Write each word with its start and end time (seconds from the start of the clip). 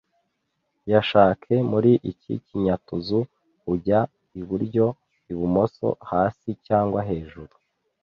Yashake 0.91 1.53
muri 1.71 1.91
iki 2.11 2.33
kinyatuzu 2.45 3.19
ujya 3.73 3.99
iburyo 4.39 4.85
ibumoso 5.31 5.87
hasi 6.09 6.49
cyangwa 6.67 6.99
hejuru 7.09 7.53